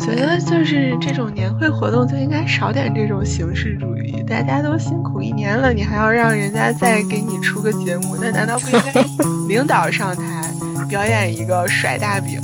[0.00, 4.22] 觉得就是这种年会活动就应该少点这种形式主义。
[4.26, 9.04] 大家都辛苦一年了，你还要让人家再给你出个节目，那难道不应该
[9.46, 10.22] 领导上台
[10.88, 12.40] 表演一个甩大饼？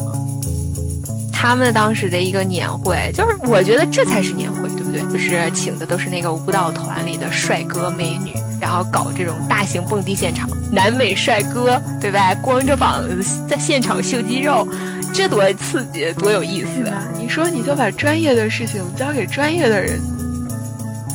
[1.32, 5.00] 他们当时的一个年会，就是我觉得这才是年会，对不对？
[5.12, 12.34] 就是请的都是那个舞蹈团里的帅哥美女，然后搞这种大型蹦迪现场，南美帅哥，对吧？
[12.36, 14.66] 光着膀子在现场秀肌肉。
[15.12, 16.86] 这多刺激，多有意思。
[16.88, 17.02] 啊！
[17.18, 20.00] 你说，你就把专业的事情交给专业的人，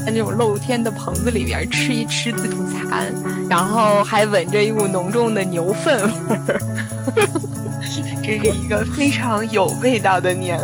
[0.05, 3.13] 在那种露天的棚子里边吃一吃自助餐，
[3.49, 6.59] 然后还闻着一股浓重的牛粪味儿，
[8.23, 10.59] 这是一个非常有味道的年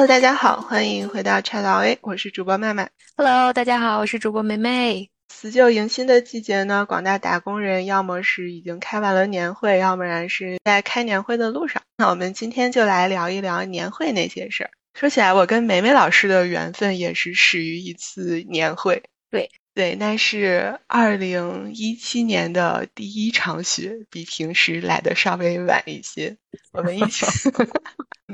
[0.00, 0.06] 会。
[0.06, 2.90] 大家好，欢迎回到叉岛 A，我是主播麦麦。
[3.14, 5.10] Hello，大家好，我是主播梅梅。
[5.28, 11.82] 辞旧迎新的季节呢，广大打工人要么是已经开完了年会，要不然是在开年会的路上。
[11.98, 14.70] 那我们今天就来聊一聊年会那些事儿。
[14.94, 19.02] 说起来，我跟梅梅老师的缘分也是始于一次年会。
[19.30, 26.36] 对对，那是二零一七年的第一场雪，比平时来的稍微晚一些。
[26.72, 27.26] 我们一起。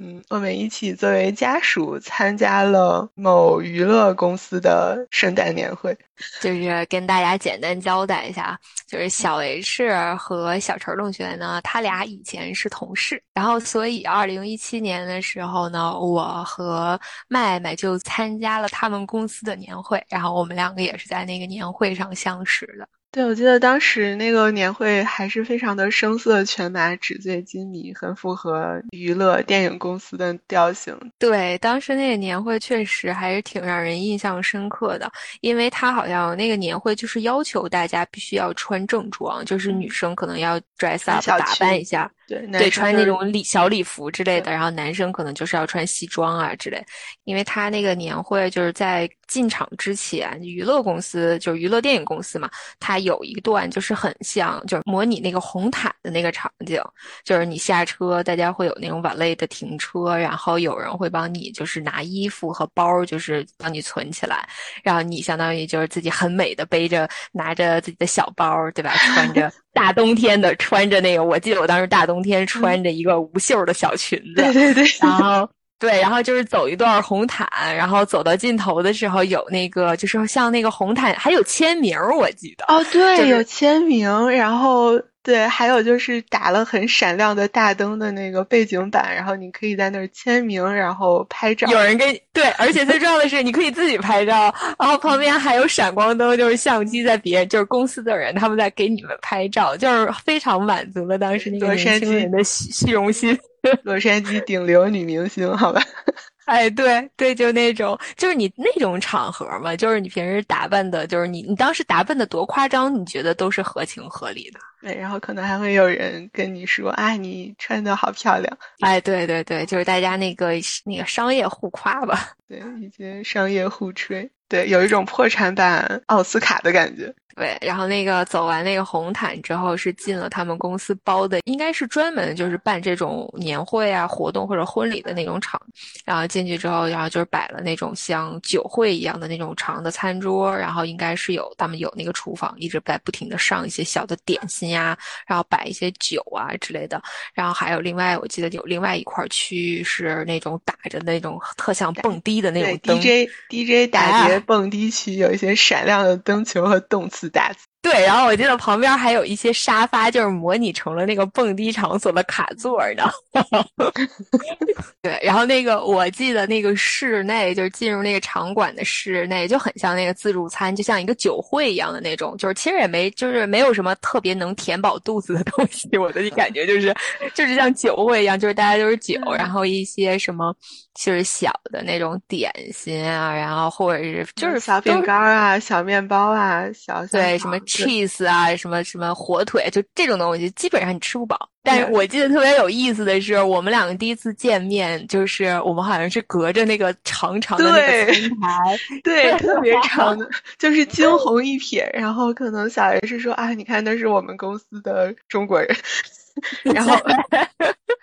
[0.00, 5.96] 嗯，我们一起作为家属参加了某娱乐公司的圣诞年会，
[6.40, 22.88] 就是跟大家简单交代一下，就是小 H 和小陈同学呢，他俩以前是同事，然后所以二零一七年的时候呢，我和麦麦就参加了他们公司的年会，然后我们两个也是在那个年会上相识的。
[23.10, 30.94] 对，我记得当时那个年会还是非常的声色犬马、纸醉金迷，很符合娱乐电影公司的调性。
[31.18, 42.10] 对，当时那个年会确实还是挺让人印象深刻的，因为他好像那个年会就是要求大家必须要穿正装，就是女生可能要 dress up 打扮一下。
[42.28, 46.84] 对对，穿那种礼小礼服之类的，然后男生可能就是要穿西装啊之类。
[47.24, 56.78] 因为他那个年会就是在进场之前，娱乐公司就是娱乐电影公司嘛，他有一段就是很像，就是模拟那个红毯的那个场景，
[57.24, 64.46] 就是你下车，大家会有那种晚类的停车，然后有人会帮你就是拿衣服和包，就是帮你存起来，
[64.82, 68.90] 然后你相当于就是自己很美的背着拿着自己的小包，对吧？
[68.96, 69.50] 穿着。
[69.78, 82.64] 大冬天的穿着那个，我记得我当时大冬天穿着一个无袖的小裙子，对对对，然后对，然后就是走一段红毯，然后走到尽头的时候有那个，就是像那个红毯还有签名，我记得。
[82.66, 85.00] 哦，对，有签名，然后。
[85.28, 91.70] 对，还有就是打了很闪亮的大灯的那个背景板，然后你可以在那儿签名，然后拍照。
[91.70, 103.38] 有人给对，而且最重要的是，你可以自己拍照，然后旁边还有闪光灯，就是相机在别人，就是公司的人他们在给你们拍照，就是非常满足了当时那个年轻人的虚虚荣心。
[103.84, 105.82] 洛杉矶顶流女明星，好吧。
[106.46, 114.58] 哎，对对，就那种，就是你那种场合嘛，就是你平时打扮的，就是你你当时打扮的多夸张，你觉得都是合情合理的。
[114.80, 118.58] 对，然后可能还会有人跟你说，啊，你穿的好漂亮。
[118.80, 120.52] 哎，对对对，就是大家那个
[120.84, 122.30] 那个商业互夸吧。
[122.48, 124.30] 对，一些商业互吹。
[124.48, 127.12] 对，有一种破产版奥斯卡的感觉。
[127.36, 135.60] 对，然后那个走完那个红毯之后，是进了他们公司包的，应该是专门就是办这种年会啊、活动或者婚礼的那种场。
[136.04, 144.96] 然后进去之后，然后就是摆了那种像酒会一样的那种长的餐桌，然后应该是有他们有那个厨房一直在不停的上一些小的点心呀，
[145.26, 147.00] 然后摆一些酒啊之类的。
[147.34, 163.10] 然后还有另外，我记得有另外一块区域是那种打着那种特像蹦迪的那种灯，DJ DJ 打碟蹦迪区，有一些闪亮的灯球和动次打字对，然后我记得旁边还有一些沙发，就是模拟成了那个蹦迪场所的卡座呢。
[165.00, 175.88] 对，然后那个我记得那个室内，就是进入那个场馆的室内，就很像那个自助餐，就像一个酒会一样的那种，就是其实也没，就是没有什么特别能填饱肚子的东西。
[175.96, 176.94] 我的感觉就是，
[177.34, 180.54] 就是像酒会一样，就是大家都是酒，然后一些什么
[180.98, 187.56] 就是小的那种点心啊，然后或者是就是小饼干啊、小面包啊、小对什么。
[187.60, 191.48] cheese 啊，什么什么火腿，就这种东西，基本上你吃不饱。
[191.62, 200.28] 但是我记得特别有意思的是，我们两个第一次见面，就是我们好像是隔着那个长长的那个平台，对，特别长的，
[200.58, 201.86] 就是惊鸿一瞥。
[201.92, 205.76] 然后可能小 S 说啊，你看那是我们公司的中国人，
[206.64, 206.96] 然后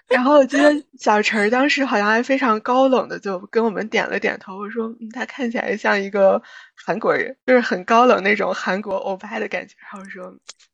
[0.07, 6.41] 然后我记得小陈儿当时好像还非常高冷的就跟我们点了点头，我说嗯，他看起来像一个
[6.75, 9.73] 韩国人，就是很高冷那种韩国欧巴的感觉。
[9.81, 10.25] 然后说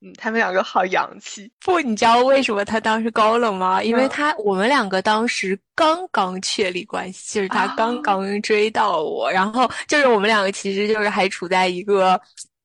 [0.02, 1.50] 嗯，他们两个好洋气。
[1.64, 3.82] 不，你知道为什么他当时高冷吗？
[3.82, 12.20] 因为他我们两个当时刚刚确立关系，就是他刚刚追到我，然后就是我们两个其实就是还处在一个，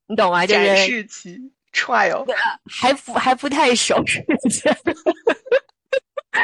[0.09, 0.45] 你懂吗？
[0.45, 1.39] 就是展示期
[1.73, 2.27] trial，
[2.69, 3.95] 还不还不太熟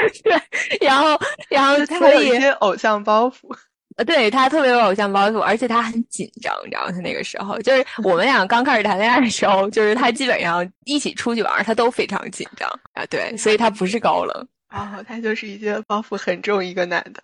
[0.80, 1.18] 然后，
[1.48, 3.54] 然后他有一些偶像包袱，
[3.96, 6.92] 呃，对他特别有偶像包袱，而且他很紧张，你知道吗？
[6.92, 14.48] 他那个时候，就是我们俩刚开始谈恋爱的时候，就是他基本上一起出去玩，他都非常紧张啊，对，所以他不是高冷。
[14.72, 17.22] 哦，他就是一些包袱很重一个男的，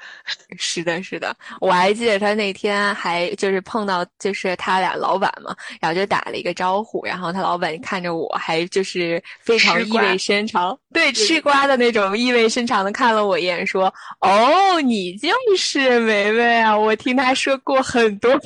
[0.59, 18.39] 是的，是的，我还记得他那天还就是碰到就是他俩老板嘛，然后就打了一个招呼，然后他老板看着我还就是非常意味深长，对，吃瓜的那种意味深长的看了我一眼，说：“哦，你就是梅梅啊，我听他说过很多。”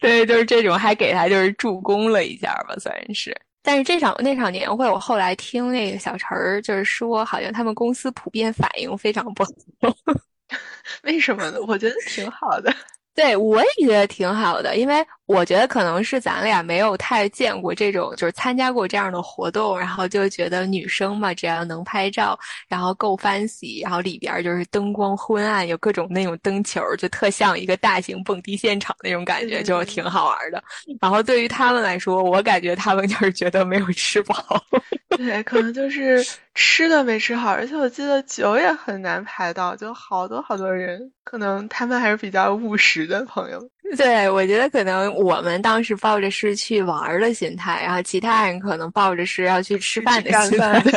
[0.00, 3.34] 对，就是这种，还给他就是助攻了一下吧，算是。
[3.66, 9.50] 但是这场那场年会，我后来听那个小陈儿就是说，好像他们公司普遍反应非常不好。
[11.02, 11.58] 为什么呢？
[11.66, 12.72] 我觉得挺好的。
[13.16, 30.62] 对，我也觉得挺好的，因为我觉得可能是咱俩没有太见过这种，就是参加过这样的活动，然后就觉得女生嘛，只要能拍照，然后够 fancy，然后里边就是灯光昏暗，有各种那种灯球，就特像一个大型蹦迪现场那种感觉，就挺好玩的。
[31.00, 34.36] 然后对于他们来说，我感觉他们就是觉得没有吃饱。
[35.16, 36.22] 对，可能就是
[36.54, 43.70] 吃的没吃好，而且我记得酒也很难排到，就好多好多人，可能他们还是比较务实的朋友。
[43.96, 50.82] 对，我觉得可能我们当时抱着是去玩的心态，然后其他人可能抱着是要去吃饭的心态。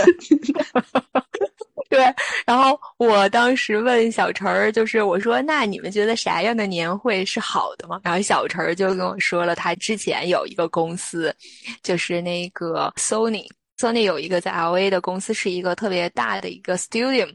[1.89, 2.05] 对，
[2.45, 7.99] 然后我当时问小陈儿，就是我说，那你们觉得啥样的年会是好的吗？
[8.03, 11.35] 然后小陈儿就跟我说了，他之前有一个公司，
[11.81, 13.45] 就是那个 Sony。
[13.79, 17.25] Sony 有一个在 LA 的公司，是一个特别大的一个 studio，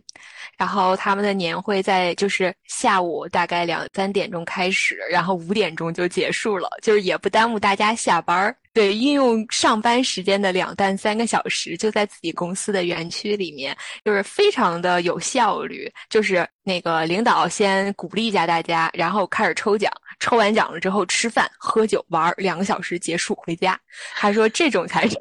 [0.58, 8.54] 然后他们的年会在就是下午大概两三点钟开始，然后五点钟就结束了，就是也不耽误大家下班儿。
[8.74, 13.74] 对，运用上班时间的两到三个小时，就在自己公司的园区里面，
[14.04, 15.90] 就是非常的有效率。
[16.10, 23.78] 就是那个领导先鼓励一下大家，然后开始抽奖，抽完奖了之后吃饭、喝酒、玩两个小时结束回家。
[24.14, 25.16] 他说这种才是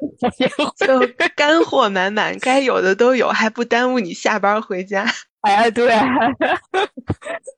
[0.76, 0.98] 就
[1.36, 5.06] 干货满满，该有的都有，还不耽误你下班回家。
[5.42, 5.92] 哎，对。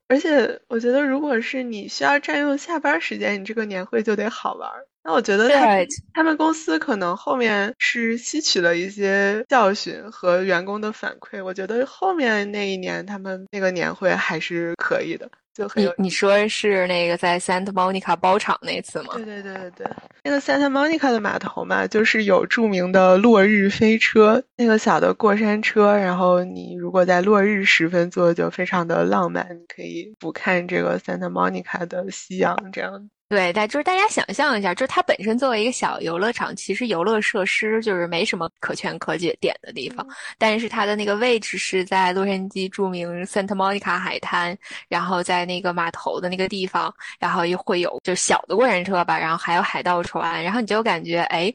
[0.09, 4.71] 而且我觉得，如果是你需要占用下班时间，你这个年会就得好玩。
[5.07, 5.79] 那我觉得他
[6.13, 15.95] 他们公司可能后面是吸取了一些教训和员工的反馈，我觉得后面那一年他们那个年会还是可以的，就很有。
[15.97, 19.13] 你说是那个在 Santa Monica 包场那次吗？
[19.15, 19.87] 对对对对对，
[20.25, 33.09] 那个 Santa Monica 的码头嘛，就是有著名的落日飞车，那个小的过山车，然后你如果在落日时分坐，就非常的浪漫，可以俯瞰这个 Santa Monica 的夕阳，这样。
[33.29, 40.07] 对，但就是大家想象一下，就是它本身作为一个小游乐场，其实游乐设施就是没什么可圈可点的地方。
[40.39, 44.57] 但是它的那个位置是在洛杉矶著名 Santa Monica 海滩，
[44.89, 51.53] 然后在那个码头的那个地方，然后又会有就小的过山车吧，然后还有海盗船，然后你就感觉哎，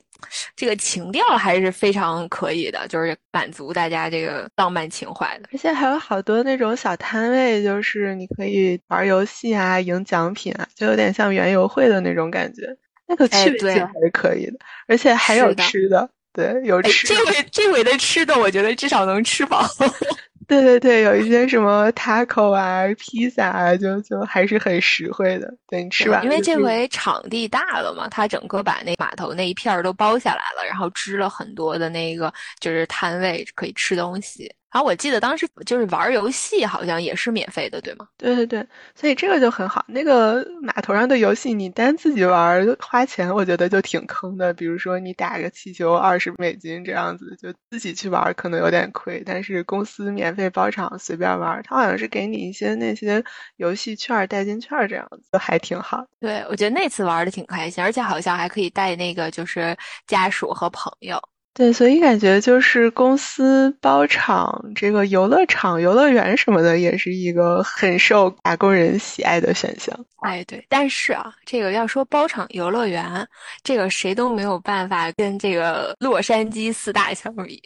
[0.56, 5.50] 这个情调还是非常可以的，就是满足大家这个浪漫情怀的。
[5.52, 11.72] 而且还有好多那种小摊位，就是你可以玩游戏啊，赢奖品啊，就有点像园游。
[11.72, 12.64] 会的那种感觉，
[13.08, 17.16] 那个趣味性还是可以的，而且还有吃的，对，有吃的。
[17.16, 19.66] 这回这回的吃的，我觉得至少能吃饱。
[20.52, 25.50] 对对对，有一些什么 taco 啊、披萨啊，就就还是很实惠的。
[25.70, 34.54] 对你吃完，因为这回场地大了嘛，他整个把那码头那一片儿都包下来了，然后支了很多的那个就是摊位可以吃东西。
[34.72, 38.08] 然后我记得当时就是玩游戏，好像也是免费的，对吗？
[38.18, 39.84] 对对对，所以这个就很好。
[39.88, 44.54] 那个码头上的游戏，你单自己玩花钱，我觉得就挺坑的。
[44.54, 49.22] 比如说你打个气球二十美金这样子，就自己去玩可能有点亏。
[49.26, 53.22] 但是公司免费包场，随便玩，他好像是给你一些那些
[53.58, 56.06] 游戏券、代金券这样子，还挺好。
[56.20, 59.76] 对，我觉得那次玩的挺开心，而且好像还可以带那个就是
[60.08, 61.22] 家属和朋友。
[61.54, 69.94] 对，所以感觉就是公司包场，这个游乐场、游乐园什么的，也是一个很受打工人喜爱的选项。
[70.22, 73.28] 哎，对，但是啊，这个要说包场游乐园，
[73.64, 77.62] 这个谁都没有办法跟这个洛杉矶四大相比，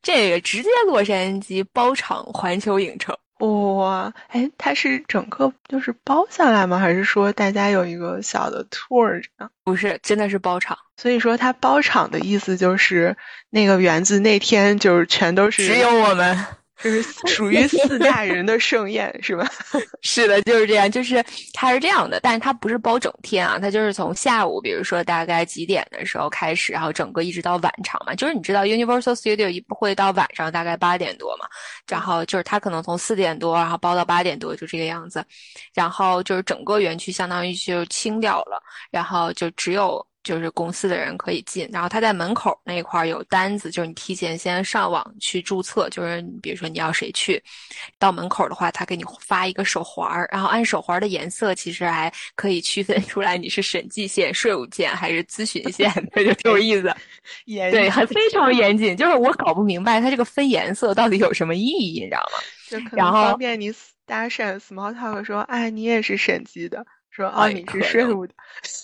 [0.00, 3.12] 这个直接洛杉矶包场环球影城。
[3.38, 6.78] 哇，哎，它是整个就是包下来吗？
[6.78, 9.50] 还是说大家有一个小的 tour 这样？
[9.64, 10.78] 不是，真的是包场。
[10.96, 13.16] 所以说，它包场的意思就是
[13.50, 16.46] 那个园子那天就是全都是只有我们。
[16.82, 19.48] 就是属于四大人的盛宴，是吧？
[20.02, 20.90] 是的，就是这样。
[20.90, 28.14] 就是它是这样的，但是它不是包整天啊，它就是从下午，比如说大概几点的时候开始，然后整个一直到晚场嘛。
[28.14, 31.46] 就是你知道，Universal Studio 一会到晚上大概八点多嘛，
[31.88, 35.24] 然后就是它可能从四点多，然后包到八点多，就这个样子。
[35.72, 40.06] 然后就是整个园区相当于就清掉了，然后就只有。
[40.26, 47.40] 就是公司的人可以进，然后他在门口那块儿有单子，就是你提前先上网去注册，就是比如说你要谁去，
[47.96, 56.92] 到门口的话，他给你发一个手环儿，然后按手环的颜色，其实还可以区分出来你是审计线、税务线还是咨询线， 就挺有意思。
[57.44, 62.42] 严对，还非常严谨，就是我搞不明白它这个分颜色到底有什么意义，你知道吗？
[62.68, 63.72] 就可能方便你
[64.04, 66.84] 搭讪 small talk 说，哎，你也是审计的。
[67.16, 68.34] 说啊，你是税务的，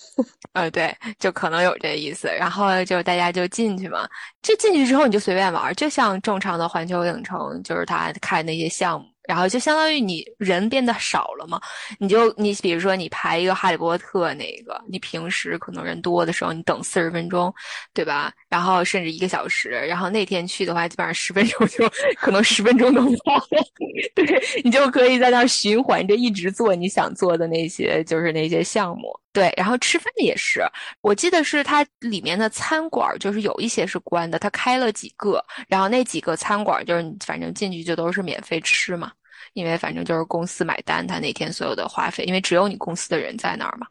[0.53, 2.27] 呃，对，就可能有这意思。
[2.27, 4.07] 然后就大家就进去嘛，
[4.41, 9.07] 这进去之后你就随便玩，就像正常的环球影城，就是他开那些项目。
[9.27, 11.59] 然后就相当于你人变得少了嘛，
[11.99, 17.53] 你就你比如说你排一个哈利波特那个，你平时可能人多的时候你等四十分钟，
[17.93, 18.31] 对吧？
[18.49, 21.87] 然后甚至一个小时，然后那天去的话，基本上十分钟就
[22.17, 23.41] 可能十分钟都不到，
[24.15, 29.22] 对你就可以在那儿循环着一直做你想做的那些就是那些项目。
[29.33, 30.63] 对，然后吃饭也是，
[31.01, 39.11] 我记得是它里面的餐馆，就是有一些是关的，它开了几个，然后那几个餐馆就是反正进去就都是免费吃嘛，
[39.53, 43.87] 因为反正就是公司买单，他那天所有的花费，因为只有你公司的人在那儿嘛。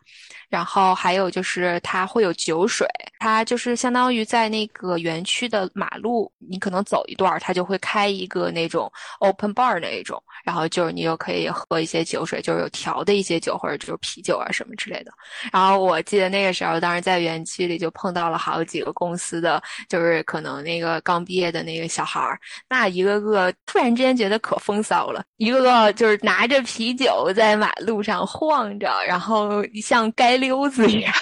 [0.48, 2.86] 然后还有就是它会有酒水，
[3.20, 15.12] 它就是相当于在那个园区的马路，你可能走一段，它就会开一个那种 open bar 那一种，然后就是你又可以喝一些酒水，就是有调的一些酒或者就是啤酒啊什么之类的。
[15.50, 22.38] 然后我记得那个时候，当时在园区里就碰到了好几个公司的，就是可能那个刚毕业的那个小孩儿，
[22.68, 30.32] 那一个个突然之间觉得可风骚了，一个个就是拿着啤酒在马路上晃着，然后像街。
[30.32, 31.12] 溜子一样，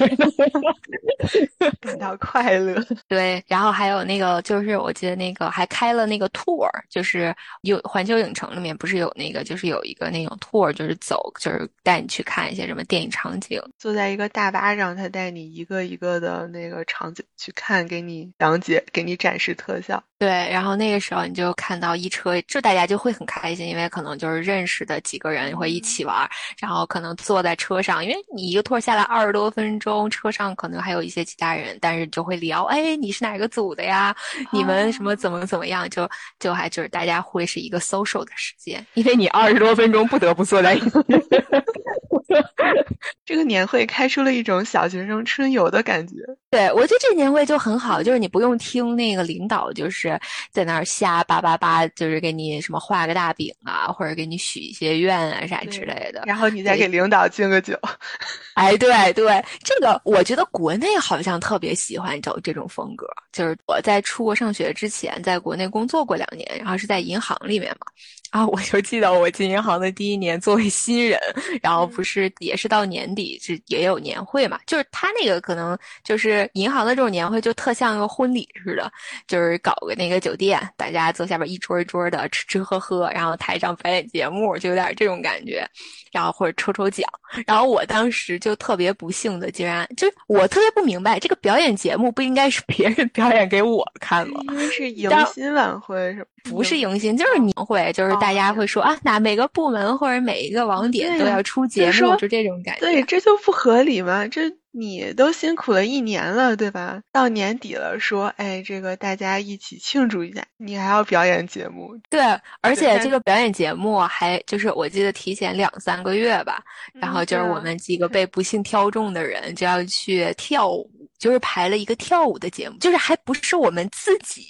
[1.80, 2.74] 感到快乐。
[3.08, 13.60] 对，然后还有那个，就是我记得那个还开了那个 tour，就是有环球影城里面不是有那个，就是有一个那种 tour，就是走，就是带你去看一些什么电影场景。
[13.78, 20.02] 坐在一个大巴上，他带你一个一个的那个场景去看，给你讲解，给你展示特效。
[20.18, 34.14] 对，然后那个时候你就看到一车，就大家就会很开心，因为可能就是认识的几个人会一起玩，然后可能坐在车上，因为你一个托下来二十多分钟，车上可能还有一些其他人，但是就会聊，哎，你是哪个组的呀？
[34.52, 35.88] 你们什么怎么怎么样？
[35.90, 36.08] 就
[36.38, 40.90] 就还就是大家会是一个 social 的时间，因为你二十多分钟不得不坐在一起。
[43.24, 46.14] 这个年会开出了一种小学生春游的感觉。
[46.50, 50.18] 对，我觉得这年会就很好，就是你不用听那个领导就是
[50.50, 56.24] 在那儿瞎叭叭叭，就是给你什么画个大饼啊，或者给你许一些愿啊啥之类的。
[56.26, 57.78] 然后你再给领导敬个酒。
[58.54, 63.06] 哎，对对，这个我觉得国内好像特别喜欢走这种风格。
[63.32, 67.86] 就是我在出国上学之前，在国内工作过两年，然后是在银行里面嘛。
[68.30, 71.18] 啊，我就记得我进银行的第一年，作为新人，
[71.60, 78.90] 然后不是也是到年底是也有年会嘛，就是他那个可能就是银行的这种年会，就特像个婚礼似的，
[79.26, 85.68] 就是搞个那个酒店，大家坐下边一桌一桌的吃吃喝喝，然后台上表演节目，就有点这种感觉，
[86.12, 87.08] 然后或者抽抽奖，
[87.46, 94.40] 然后我当时就特别不幸的，竟然就是我特别不明白，这个表演节目不应该是别人表演给我看吗？
[94.50, 94.90] 因为是？
[94.90, 98.16] 迎新晚会是不是迎新，就是年会，就是。
[98.20, 102.80] 大家会说啊，哪每个部门或者每一个网点都要出节目，就这种感觉。
[102.80, 104.26] 对，这就不合理嘛？
[104.26, 107.00] 这你都辛苦了一年了，对吧？
[107.12, 111.96] 到年底了，说哎，这个大家一起庆祝一下，你还要表演节目？
[112.08, 112.20] 对，
[112.60, 116.62] 而且这个表演节目还就是我记得提前两三个月吧，
[116.94, 120.88] 然后就是我们几个被不幸挑中的人就要去跳舞。
[121.20, 124.42] 就是排了一个跳舞的节目，就是还不是我们自己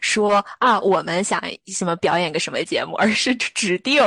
[0.00, 4.00] 说啊，我们想什么表演个什么节目，而是指定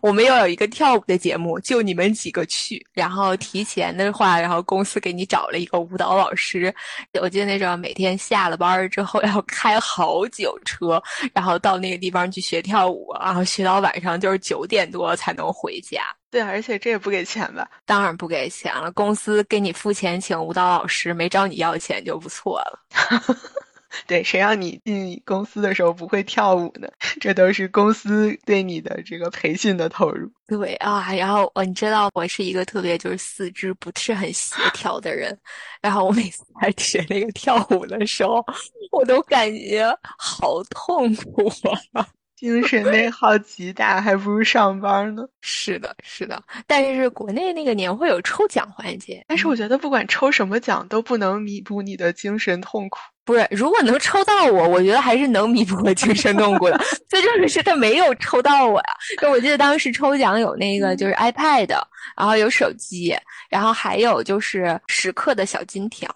[0.00, 6.74] 我们要有一个跳舞的节目，就你们几个去，然后提前的话，然后公司给你找了一个舞蹈老师。
[7.20, 11.00] 我记得那时候每天下了班之后 要开好久车，
[11.32, 16.02] 然后到那个地方去学跳舞，然后学到晚上就是九点多才能回家。
[16.28, 17.70] 对，而且这也不给钱吧？
[17.84, 22.80] 当然不给钱了，公司给你付钱请舞蹈老师，没找你要钱就不错了。
[24.06, 26.88] 对，谁让你进公司的时候不会跳舞呢？
[27.20, 30.30] 这都是公司对你的这个培训的投入。
[30.46, 35.36] 对啊，然后我你知道我是一个特别就是四肢不是很协调的人，
[35.80, 38.44] 然后我每次在学那个跳舞的时候，
[38.92, 39.86] 我都感觉
[40.18, 41.48] 好痛苦
[41.92, 42.06] 啊。
[42.36, 45.26] 精神内耗极大，还不如上班呢。
[45.40, 46.42] 是的，是的。
[46.66, 52.98] 但是国内那个年会有抽奖环节，但是我觉得不管抽什么奖都不能弥补你的精神痛苦。
[53.26, 56.80] 不是，如果能抽到我，我觉得还是能弥补我精神痛苦的。
[57.08, 58.86] 最重要的是他没有抽到我呀。
[59.20, 61.68] 就我记得当时抽奖有那个就是 iPad，
[62.16, 63.14] 然后有手机，
[63.50, 66.08] 然后还有就是十克的小金条。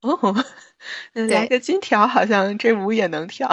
[0.00, 0.44] 哦，
[1.12, 3.46] 来个金条，好像这舞也能跳。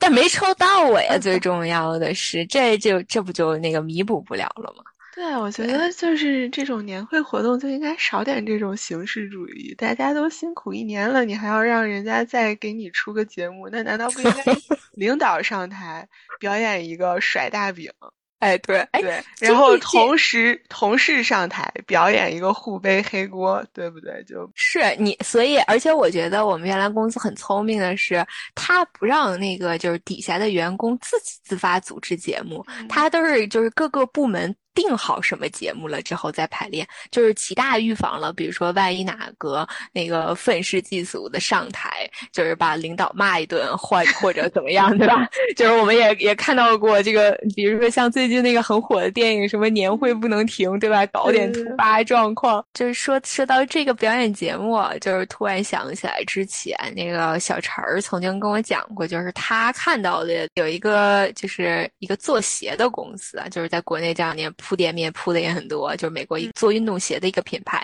[0.00, 1.16] 但没抽到我呀！
[1.22, 4.82] 最重要的是，这就这不就那个弥补不了了吗？
[5.18, 9.74] 对，我觉得就是这种年会活动就应该少点这种形式主义。
[9.76, 14.44] 大家都辛苦一年了，你还要让人家再给你出个节目，那难道不应该
[14.94, 16.08] 领导上台
[16.38, 17.90] 表演一个甩大饼？
[18.38, 24.22] 哎，对，对，然后同时同事上台表演一个互背黑锅，对不对？
[24.22, 34.54] 就是你，所以而且我觉得我们原来公司很聪明的是，他不让那个就是底下的员工自己自发组织节目，他都是就是各个部门。
[34.78, 38.32] 定好什么节目了之后再排练，就是极大预防了。
[38.32, 45.28] 比如说，万一哪个那个愤世嫉俗的上台，就是把领导骂一顿，或或者怎么样，对吧？
[45.56, 51.04] 就是我们也也看到过这个，比如说像最近那个很火的电影，什么年会不能停，对吧？
[51.06, 52.64] 搞点突发状况。
[52.72, 64.52] 就是说说到这个表演节目，就是突然想起来之前那个小陈儿曾经跟我讲过，就是他看到的有一个就是一个做鞋的公司啊，就是在国内这两年。
[64.68, 67.82] 铺店面铺的也很多，就是美国一做运动鞋的一个品牌，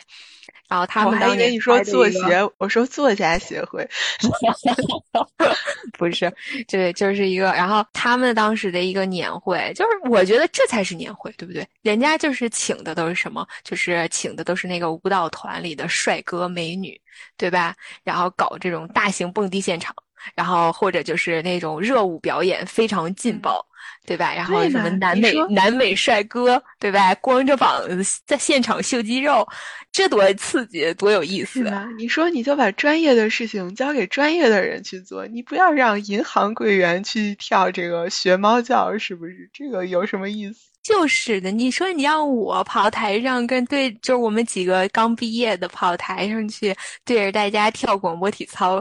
[0.69, 2.21] 然后他们还以为你说做鞋，
[2.59, 3.89] 我说作家协会，
[5.97, 6.31] 不是，
[6.69, 11.67] 对，就是一个，然后他们当时的一个年会，就是我觉得这才是年会，对不对？
[11.81, 13.47] 人家就是请的都是什么？
[13.63, 17.01] 就是请的都是那个舞蹈团里的帅哥美女，
[17.39, 17.75] 对吧？
[18.03, 19.95] 然后搞这种大型蹦迪现场，
[20.35, 23.65] 然后或者就是那种热舞表演，非常劲爆。
[24.07, 24.35] 对吧？
[24.35, 27.15] 然后什么南美南美帅哥，对吧？
[27.17, 29.47] 光着膀子在现场秀肌肉，
[29.93, 31.89] 这多刺激，多有意思啊！
[31.97, 39.49] 你说你就把专业的事情交给专业的人去做，你不要让银行柜员去跳这个学猫叫，是不是？
[39.55, 40.74] 这个有什么意思？
[40.85, 46.73] 就是的，你说你让我跑台上跟对，就是我们几个刚毕业的跑台上去
[47.05, 48.81] 对着大家跳广播体操，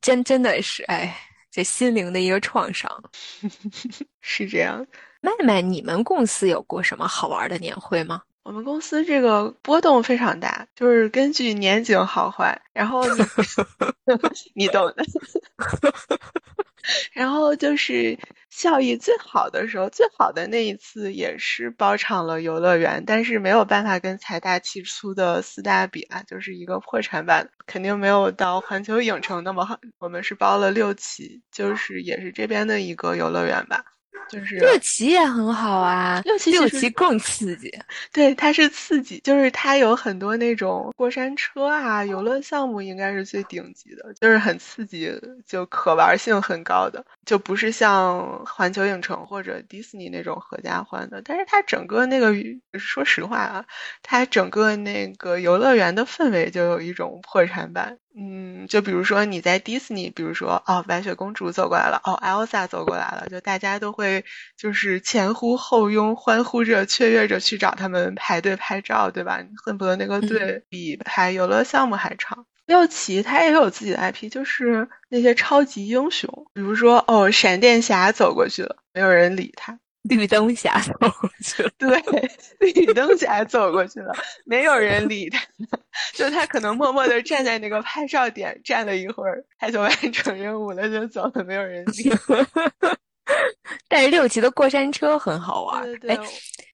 [0.00, 1.16] 真真的是哎。
[1.50, 2.90] 这心灵的一个创伤，
[4.20, 4.84] 是这样。
[5.20, 8.20] 麦麦，你们公司有过什么好玩的年会吗？
[8.44, 13.24] 我们公司这个波动非常大，就是根据年景好坏，然后你
[14.54, 14.96] 你懂的。
[17.14, 18.18] 然后就是
[18.50, 29.78] 效益最好的时候，最好的那一次也是包场了游乐园，但是没有办法跟财大气粗的四大比啊，就是一个破产版，肯定没有到环球影城那么好。
[29.98, 33.93] 我们是包了六期，就是也是这边的一个游乐园吧。
[34.28, 37.72] 就是六旗也很好啊，六旗六旗更刺激。
[38.12, 45.12] 对，它是刺激，就是它有很多那种过山车啊，游乐项目应该是最顶级的，就是很刺激，
[45.46, 51.22] 就可玩性很高的，就不是像环球影城或者迪士尼那种合家欢的。
[51.24, 52.32] 但是它整个那个，
[52.78, 53.64] 说实话啊，
[54.02, 57.98] 它整个那个游乐园的氛围就有一种破产版。
[58.16, 64.24] 嗯，就比如说你在迪士尼，比如说哦，白雪公主走过来了，哦，Elsa 走过来了，就大家都会
[64.56, 69.40] 就是前呼后拥，欢呼着、雀跃着去找他们排队拍照，对吧？
[69.64, 72.46] 恨不得那个队比排游乐项目还长。
[72.66, 79.78] 六旗他也有自己的 IP，就是那些超级英雄，比如说哦，闪电侠走过去了，没有人理他。
[80.04, 81.98] 绿灯侠走过去了，对，
[82.60, 85.40] 绿灯侠走过去了，没有人理他，
[86.12, 92.12] 就他可能默默的站在那个拍照点站了一会儿，他就完成任务了，就走了，没有人理。
[93.88, 95.82] 但是六级的过山车很好玩。
[95.82, 96.18] 对对。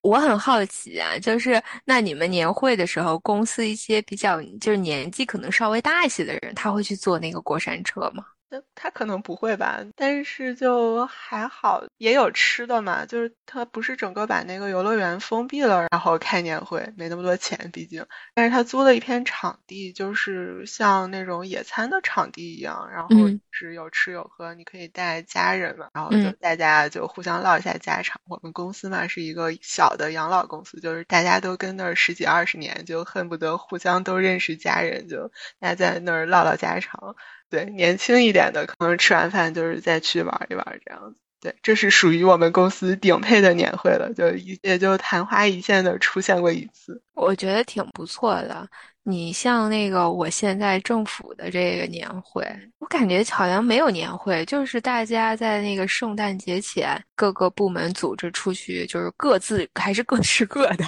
[0.03, 8.25] 我很好奇啊，就是那你们年会的时候，公司一些比较就是年纪可能稍微大一些的人，他会去坐那个过山车吗？
[8.53, 13.07] 那他可能不会吧，但是就还好，也有吃的嘛。
[13.07, 18.05] 就是他不是整个把那个游乐园封闭了，然后开年会，没那么多钱，毕竟。
[18.35, 23.09] 但是他租了一片场地，就是像那种野餐的场地一样，然后
[23.53, 28.21] 是有吃有喝，你可以带家人嘛，然后就大家就互相唠一下家常。
[28.29, 37.15] 我们公司嘛是一个小的养老公司，就是大家都跟那儿十几二十年，就恨不得互相都认识家人，就大家在那儿唠唠家常。
[37.51, 41.21] 对，年轻一点的可能吃完饭就是再去玩一玩这样子。
[41.41, 47.03] 对，这是属于我们公司顶配的年会了，就一也就昙花一现的出现过一次。
[47.15, 48.69] 我觉得挺不错的。
[49.03, 52.47] 你像那个我现在政府的这个年会，
[52.79, 60.85] 我感觉好像没有年会，就是大家在那个圣诞节前，各个部门组织出去，就是各自还是各吃各的，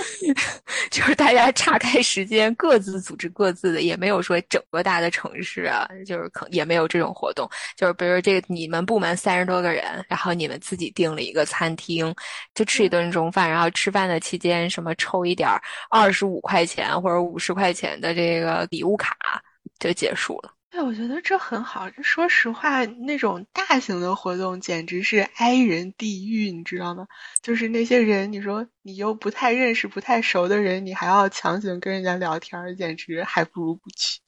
[0.90, 12.12] 就是大家岔开时间，各自组织各自的，也没有说整个大的城市啊，就是可也没有这种活动，就是比如这个你们部门三十多个人，然后你们自己订了一个餐厅，
[12.54, 15.48] 就吃一顿中饭，然后吃饭的期间什么抽一点
[15.90, 17.19] 二十五块钱或者。
[17.22, 19.16] 五十块钱的这个礼物卡
[19.78, 20.52] 就结束了。
[20.70, 21.90] 对，我觉得这很好。
[22.00, 27.08] 说实话，那种大型的活动简直是哀人地狱，你知道吗？
[27.42, 34.20] 就是那些人，你说你又不太认识、不太熟的人，你还要强行跟人家聊天，简直还不如不去。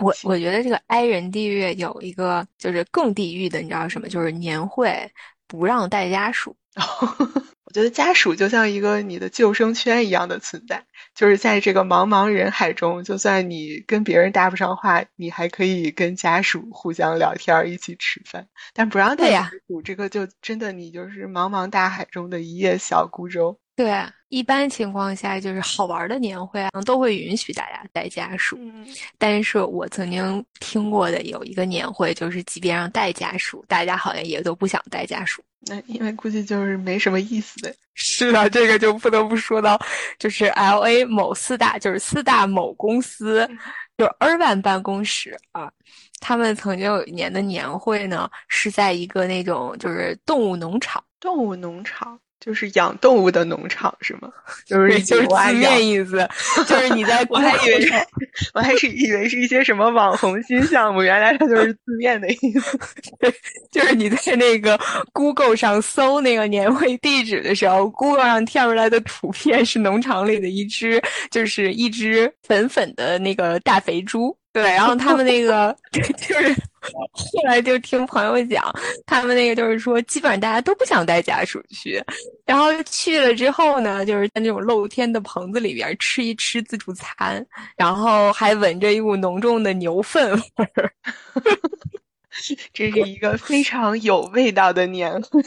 [0.00, 4.08] 我我觉得这个哀人地狱有一个就是更地狱的，你知道什么？
[4.08, 5.08] 就是年会
[5.46, 6.56] 不让带家属。
[7.68, 18.48] 我觉得家属就像一个你的救生圈一样的存在，就是在这个茫茫人海中，就算你跟别人搭不上话，你还可以跟家属互相聊天，一起吃饭。
[18.72, 23.60] 但不让带家属，这个就真的你就是茫茫大海中的一叶小孤舟。
[23.78, 28.58] 对，一般情况下就是好玩的年会啊，都会允许大家带家属。
[29.18, 35.40] 但是我曾经听过的有一个年会，就是即便让带家属，大家好像也都不想带家属。
[35.60, 37.72] 那因为估计就是没什么意思呗。
[37.94, 39.80] 是的，这个就不得不说到，
[40.18, 43.48] 就是 L A 某四大，就是四大某公司，
[43.96, 45.70] 就 Urban 办公室啊，
[46.18, 51.00] 他们曾经有一年的年会呢，是在一个那种就是动物农场。
[51.20, 52.18] 动物农场。
[52.40, 54.30] 就是养动物的农场是吗？
[54.66, 56.28] 就是就是字面意思，
[56.66, 57.92] 就是你在， 我还以为是，
[58.54, 62.78] 我还是以为是一些什么网红新项目，原来它就是字面的意思。
[63.72, 64.78] 就是你在那个
[65.12, 74.36] Google 上搜那个年会地址的时候，Google 上跳出来的图片是农场里的一只，就是一只粉粉的那个大肥猪。
[74.60, 76.02] 对，然后他们那个就
[76.34, 78.64] 是后来就听朋友讲，
[79.06, 82.02] 他们那个就是说，基本上大家都不想带家属去，
[82.44, 90.92] 然后去了之后呢，就是在那种露天的棚子里边吃一吃自助餐，然后还闻着一股浓重的牛粪味儿，
[92.74, 95.40] 这是一个非常有味道的年会。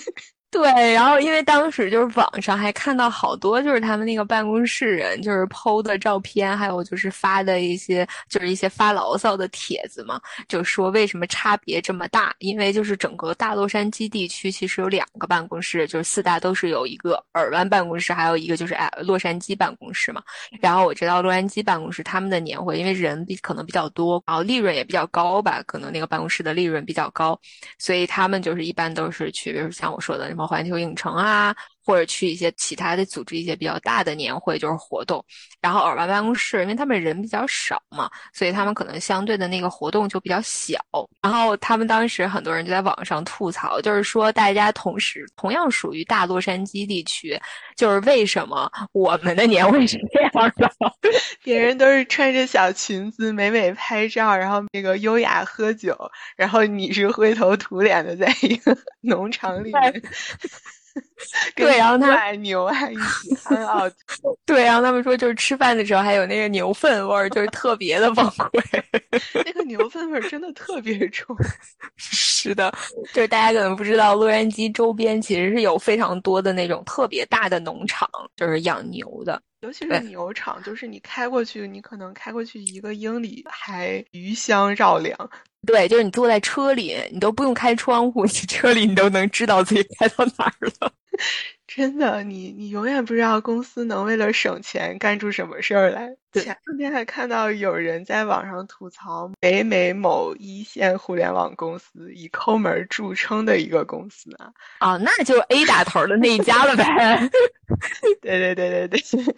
[0.52, 12.36] 对，然后因为当时就是网上还看到好多就是他们那个办公室人就是 PO 的照片，还有就是发的一些就是一些发牢骚的帖子嘛，就说为什么差别这么大？
[12.40, 20.22] 因为就是整个大洛杉矶地区其实有两个办公室，就是四大都是有一个尔湾办公室，还有一个就是哎洛杉矶办公室嘛。
[20.60, 27.40] 然后我知道洛杉矶办公室他们的年会，因为人比可能比较多，然后利润也比较高吧，可能那个办公室的利润比较高，
[27.80, 30.41] 所以他们就是一般都是去，比如像我说的什么。
[30.48, 31.56] 环球影城啊。
[31.92, 35.22] 或者去一些其他的组织一些比较大的年会，就是活动。
[35.60, 40.80] 然后尔湾办公室，因为他们人比较少嘛，所以他们可能相对的那个活动就比较小。
[41.22, 47.38] 然后他们当时很多人就在网上吐槽，就是说大家同时同样属于大洛杉矶地区，
[47.76, 50.72] 就是为什么我们的年会是这样的？
[51.44, 55.94] 别人都是穿着小裙子美美拍照，然后那个优雅喝酒，
[56.38, 60.02] 然后你是灰头土脸的在一个 农场里面。
[61.56, 63.36] 对，然后他牛还一起。
[64.46, 68.84] 对，然后他们说，就是吃饭的时候还有那个牛粪味儿，就是特别的崩溃。
[69.46, 71.36] 那个牛粪味儿真的特别重。
[71.96, 72.74] 是的，
[73.14, 79.42] 就是大家可能不知道，洛杉矶周边其实是有非常多的那种特别大的农场，就是养牛的。
[79.62, 85.16] 尤其是牛场，就是你开过去，你可能开过去一个英里，还余香绕梁。
[85.66, 90.92] 对，就是你坐在车里，你都不用开窗户，你 车里你都能知道自己开到哪儿了。
[91.68, 96.18] 真的，你你永远不知道公司能为了省钱干出什么事儿来。
[96.34, 104.52] 前两天还看到有人在网上吐槽北美某一线互联网公司，以抠门著称的一个公司啊。
[104.80, 107.30] 哦，那就 A 打头的那一家了呗。
[108.22, 109.36] 对对对对对，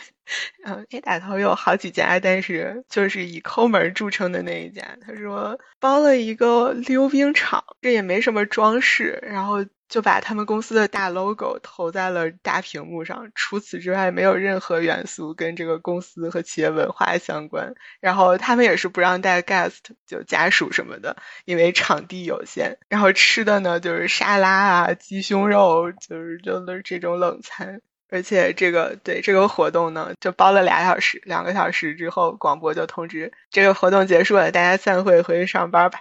[0.65, 4.97] 嗯，A 打头有好几家，但是就是以抠门著称的那一家。
[5.05, 9.63] 他说包了一个溜冰场，这也没什么装饰，然后。
[9.89, 17.73] 就把他们公司的大 logo 投在了大屏幕上，除此之外没有任何元素跟这个公司和企业文化相关。
[17.99, 22.77] 然后他们也是不让带 guest 就家属什么的，因为场地有限。
[22.89, 27.81] 然后吃的呢就是沙拉啊、鸡胸肉，就是就是这种冷餐。
[28.09, 35.99] 而且这个对这个活动呢，就包了俩小时，两个小时之后广播就通知这个活动结束了，大家散会回去上班吧。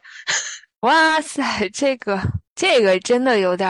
[0.83, 2.21] 哇塞，这个。
[2.55, 3.67] 这个真的有点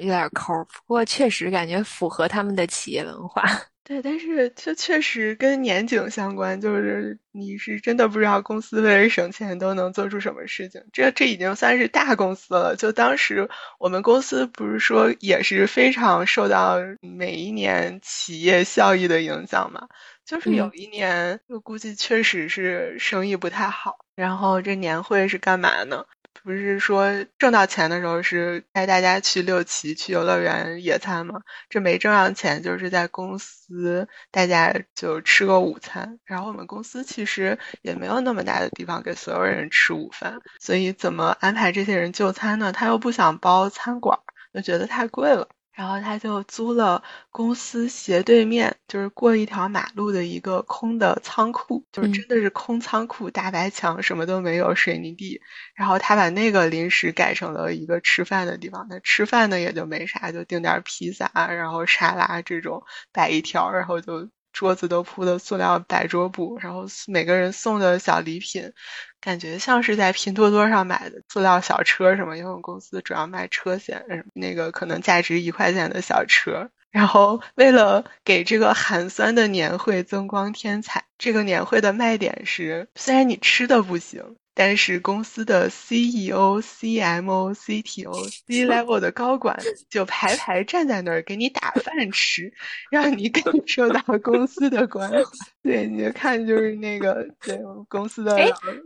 [0.00, 3.42] 有点抠，不过确实感觉符合他们的企业文化。
[3.84, 10.82] 对，但是这确实跟年景相关，就是你是真的不知道公司为了省钱都能做出什么事情。
[10.94, 12.74] 这这已经算是大公司了。
[12.74, 13.46] 就当时
[13.78, 19.86] 我们公司不是说也是非常受到每一年企业效益的影响嘛？
[20.24, 26.02] 就是有一年，我估计确实是生意不太好，然后这年会是干嘛呢？
[26.42, 31.40] 不是说挣到钱的时候是带大家去六旗、去游乐园野餐吗？
[31.68, 36.18] 这没挣上钱，就是在公司大家就吃个午餐。
[36.24, 42.72] 然后我们公司其实也没有那么大的地方给所有人吃午饭，所以怎么安排这些人就餐呢？
[42.72, 44.18] 他又不想包餐馆，
[44.52, 45.48] 就觉得太贵了。
[45.72, 55.40] 然后他就租了公司斜对面，就是过一条马路的一个空的仓库，就是真的是空仓库，大白墙，什么都没有，水泥地。
[55.74, 58.86] 然后他把那个临时改成了一个吃饭的地方。
[58.90, 62.82] 那吃饭呢也就没啥，就订点披萨，然后沙拉这种
[63.12, 64.28] 摆一条，然后就。
[64.52, 68.72] 桌子都铺的塑料白桌布，然后每个人送的小礼品，
[69.20, 76.70] 感觉像是在拼多多上买的塑料小车什么，因为我们公司主要卖车险，那个可能价值一块钱的小车。
[76.90, 84.36] 然后为了给这个寒酸的年会增光添彩，这个年会的卖点是，虽然你吃的不行。
[84.54, 92.52] 但是公司的 CEO、CMO、CTO、C level 的高管就排排站在那儿给你打饭吃，
[92.90, 95.22] 让你感受到公司的关怀。
[95.62, 98.36] 对，你就看就是那个对公司的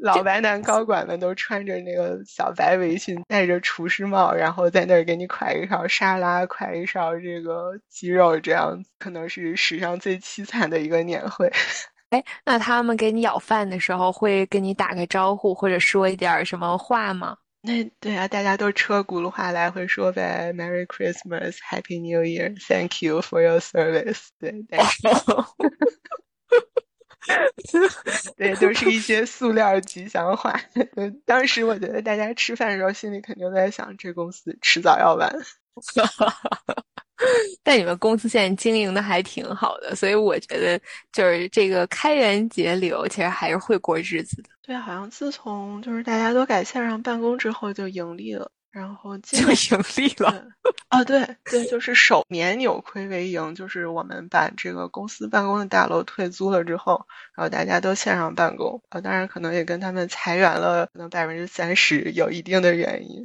[0.01, 11.51] 老白男高管们都穿着那个小白围裙，戴着厨师帽，然后在那儿给你㧟一勺沙拉，㧟一勺这个鸡肉，这样子可能是史上最凄惨的一个年会。
[12.11, 17.37] 哎，那他们给你舀饭的时候会跟你打个招呼，或者说一点什么话吗？
[17.63, 24.29] 那对啊，大家都车轱辘话来回说呗，Merry Christmas, Happy New Year, Thank you for your service。
[24.39, 25.03] 对，但是，
[28.37, 30.61] 对，都是一些塑料吉祥话。
[31.27, 35.29] 当时我觉得大家吃饭的时候心里肯定在想，这公司迟早要完。
[37.63, 40.81] 但你们公司现在经营的还挺好的，所以我觉得
[41.13, 44.49] 就是这个开源节流，其实还是会过日子的。
[44.63, 48.51] 对，好像自从就是大家都改线上办公之后，就盈利了。
[48.77, 50.47] 然后就盈利了
[50.89, 51.03] 啊！
[51.03, 59.01] 对对，就是首年扭亏为盈，就是我们把这个公司办公的大楼退租了之后，然后大家都线上办公啊。
[59.01, 63.25] 当然，可能也跟他们裁员了，可能百分之三十有一定的原因。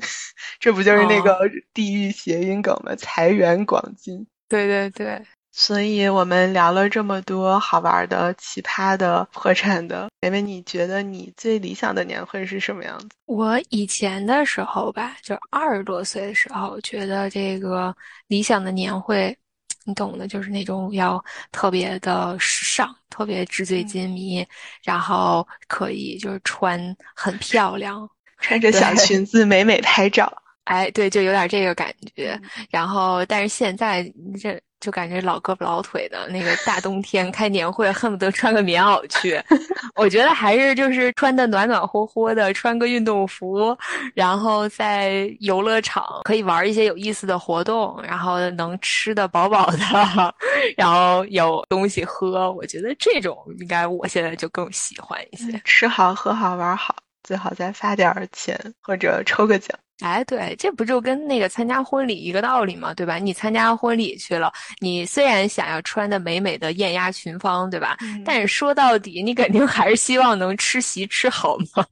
[0.61, 1.37] 这不就是那个
[1.73, 2.95] 地域谐音梗吗？
[2.95, 4.25] 财源广进。
[4.47, 5.21] 对对对。
[5.51, 13.09] 所以我们聊了这么多好玩的、奇葩的、破产的，妹妹，你觉得你最理想的年会是什么样子？
[13.25, 17.93] 我以前的时候吧，就二十多岁的时候，觉得这个
[18.27, 19.37] 理想的年会，
[19.83, 24.45] 你懂的，就是那种要特别的时尚，特别纸醉金迷，
[24.83, 26.79] 然后可以就是穿
[27.13, 28.09] 很漂亮，
[28.39, 30.31] 穿着小裙子美美拍照。
[30.71, 32.39] 哎，对，就有点这个感觉。
[32.69, 34.03] 然后，但是现在
[34.41, 34.59] 这。
[34.81, 39.39] 就感觉老胳膊老腿的那个大冬天开年会，恨不得穿个棉袄去。
[39.93, 43.77] 我觉得还是就是穿的暖暖和和的，穿个运动服，
[44.15, 50.33] 然后在游乐场可以玩一些有意思的活动，然后能吃的饱饱的，
[50.75, 52.51] 然后有东西喝。
[52.51, 59.77] 我觉得这种应该我现在就更喜欢一些，吃好喝好玩好，最好再发点钱或者抽个奖。
[60.01, 62.93] 哎，对，这不就跟那个参加婚礼一个道理嘛？
[62.93, 63.17] 对吧？
[63.17, 67.97] 你参加婚礼去了，你虽然想要穿的美美的艳压群芳，对吧？
[68.25, 71.85] 但是说到底，你肯定还是希望能吃席吃好嘛。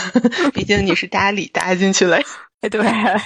[0.52, 2.18] 毕竟你是搭理搭进去了。
[2.62, 2.80] 哎，对，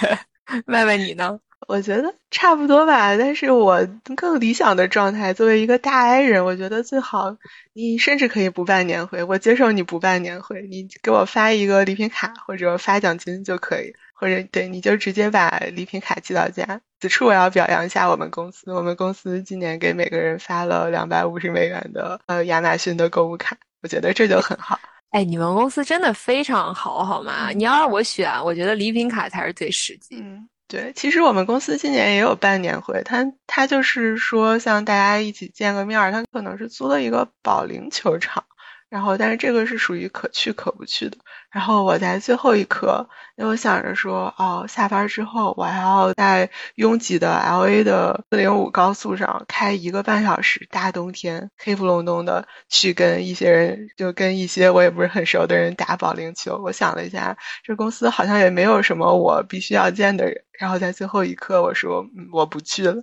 [0.66, 1.38] 麦麦你呢？
[1.66, 7.34] 我觉得差不多吧，但是我更理想的状态，作为一个大 I 人，我觉得最好
[7.72, 16.80] 你甚至可以不办年会，我接受你不办年会，你给我发一个礼品卡或者发奖金就可以，或者对你就直接把礼品卡寄到家。
[16.98, 24.80] 此处我要表扬一下我们公司，我们公司今年给每个人发了两百五十美元的呃亚马逊的购物卡，我觉得这就很好。
[25.10, 27.50] 哎，你们公司真的非常好，好吗？
[27.50, 30.16] 你要让我选，我觉得礼品卡才是最实际。
[30.18, 38.42] 嗯，对，其实我们公司今年也有办年会，他他就是说，像大家一起见个面儿，他可能是租了一个保龄球场。
[38.88, 41.18] 然后，但是这个是属于可去可不去的。
[41.54, 56.60] 然后我在最后一刻，因为我想着说，哦，下班之后我还要在拥挤的 L A 的四零五高速上开一个半小时，大冬天黑不隆冬的去跟一些人，就跟一些我也不是很熟的人打保龄球。
[56.60, 60.34] 我想了一下，这公司好像也没有什么我必须要见的人。
[60.58, 62.94] 然后在最后一刻，我说，我不去了。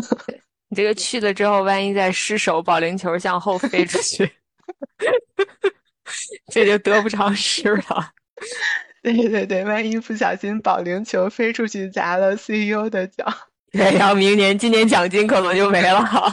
[0.68, 4.30] 你这个去了之后，万一再失手，保龄球向后飞出去。
[6.52, 8.10] 这就得不偿失了。
[9.02, 13.24] 对对对，万一不小心保龄球飞出去砸了 CEO 的脚，
[13.72, 16.32] 对，然后明年今年奖金可能就没了。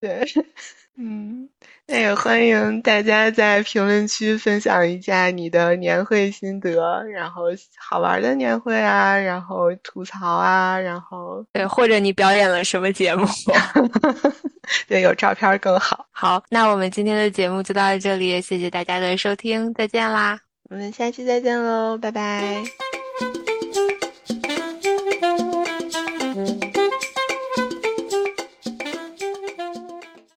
[0.00, 0.24] 对，
[0.98, 1.48] 嗯。
[1.90, 7.44] 那也欢迎大家在评论区分享一下你的年会心得，然后
[7.78, 13.26] 好玩的年会啊，然后吐槽啊，然后对，或者你表演了什么节目，
[14.86, 16.06] 对，有照片更好。
[16.10, 20.38] 好，那我们今天的节目就到这里，谢谢大家的收听，再见啦，
[20.70, 22.97] 我们下期再见喽，拜拜。